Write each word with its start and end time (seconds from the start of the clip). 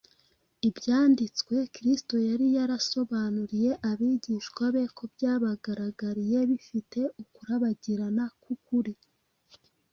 ibyanditswe 0.69 1.55
Kristo 1.75 2.15
yari 2.29 2.45
yarasobanuriye 2.57 3.71
abigishwa 3.89 4.63
be 4.73 4.83
byabagaragariye 5.13 6.39
bifite 6.51 6.99
ukurabagirana 7.23 8.23
k’ukuri 8.41 8.93